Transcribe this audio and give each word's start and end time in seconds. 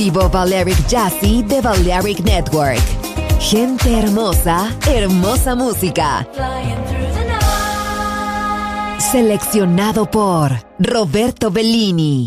Exclusivo 0.00 0.30
Valeric 0.30 0.86
Jazzy 0.88 1.42
de 1.42 1.60
Valeric 1.60 2.20
Network. 2.20 2.80
Gente 3.38 3.98
hermosa, 3.98 4.74
hermosa 4.88 5.54
música. 5.54 6.26
Seleccionado 8.98 10.06
por 10.10 10.52
Roberto 10.78 11.50
Bellini. 11.50 12.26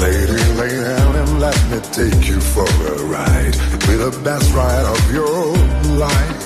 Lady, 0.00 0.42
lay 0.60 0.76
down 0.80 1.16
and 1.16 1.40
let 1.40 1.58
me 1.70 1.80
take 1.92 2.28
you 2.28 2.40
for 2.40 2.64
a 2.64 3.04
ride. 3.04 3.54
It'll 3.54 3.88
be 3.90 3.96
the 3.96 4.20
best 4.22 4.52
ride 4.52 4.84
of 4.84 5.12
your 5.12 5.56
life. 5.96 6.42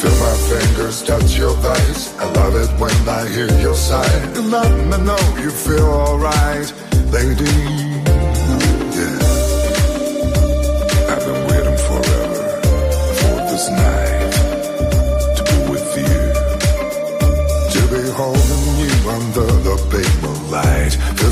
Feel 0.00 0.16
my 0.24 0.34
fingers 0.48 1.02
touch 1.02 1.36
your 1.36 1.54
thighs. 1.56 2.14
I 2.18 2.32
love 2.32 2.54
it 2.54 2.70
when 2.80 3.08
I 3.08 3.28
hear 3.28 3.50
your 3.60 3.74
sigh. 3.74 4.18
And 4.36 4.50
let 4.50 4.70
me 4.90 5.04
know 5.04 5.22
you 5.42 5.50
feel 5.50 5.86
alright, 5.86 6.72
lady. 7.10 7.89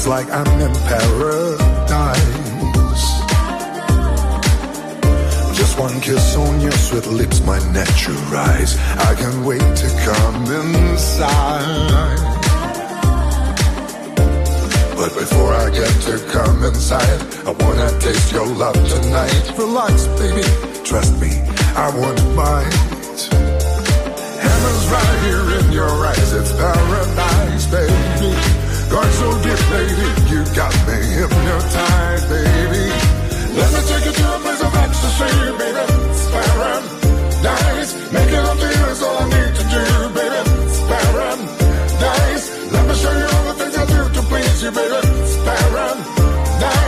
like 0.08 0.30
I'm 0.30 0.60
in 0.60 0.72
paradise. 0.88 2.28
Just 5.54 5.78
one 5.78 6.00
kiss 6.00 6.36
on 6.36 6.60
your 6.62 6.72
sweet 6.72 7.06
lips, 7.08 7.44
my 7.44 7.58
natural 7.72 8.16
rise. 8.32 8.78
I 8.78 9.14
can't 9.14 9.44
wait 9.44 9.60
to 9.60 9.88
come 10.08 10.44
inside. 10.60 12.18
But 14.96 15.12
before 15.14 15.52
I 15.52 15.68
get 15.70 15.92
to 16.08 16.18
come 16.32 16.64
inside, 16.64 17.20
I 17.46 17.50
wanna 17.62 17.90
taste 18.00 18.32
your 18.32 18.46
love 18.46 18.80
tonight. 18.88 19.52
Relax, 19.58 20.06
baby, 20.20 20.48
trust 20.84 21.20
me, 21.20 21.32
I 21.76 21.92
won't 21.94 22.22
bite. 22.34 23.20
Heaven's 24.46 24.84
right 24.94 25.18
here 25.26 25.46
in 25.60 25.72
your 25.72 25.92
eyes, 26.06 26.32
it's 26.32 26.52
paradise, 26.52 27.66
baby. 27.66 28.57
Girl, 28.90 29.10
so 29.20 29.28
deep, 29.44 29.62
baby. 29.72 30.06
you 30.32 30.40
got 30.56 30.74
me 30.86 30.96
hypnotized, 31.18 32.26
baby. 32.28 32.84
Let 33.58 33.68
me 33.74 33.80
take 33.90 34.04
you 34.08 34.14
to 34.20 34.26
a 34.34 34.38
place 34.44 34.62
of 34.66 34.74
ecstasy, 34.84 35.32
baby. 35.60 35.84
Paradise, 36.32 37.92
make 38.12 38.32
it 38.38 38.44
up 38.50 38.58
to 38.58 38.68
you 38.76 38.84
is 38.92 39.02
all 39.02 39.18
I 39.18 39.26
need 39.34 39.52
to 39.58 39.64
do, 39.74 39.84
baby. 40.16 40.40
Paradise, 40.90 42.46
let 42.72 42.84
me 42.88 42.94
show 42.94 43.14
you 43.20 43.26
all 43.34 43.44
the 43.48 43.54
things 43.60 43.76
I 43.76 43.84
do 43.94 44.00
to 44.16 44.22
please 44.30 44.62
you, 44.62 44.70
baby. 44.70 45.00
Paradise. 45.44 46.87